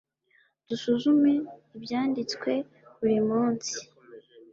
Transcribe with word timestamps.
Dusuzume 0.67 1.31
Ibyanditswe 1.75 2.51
buri 2.97 3.19
munsi 3.29 3.75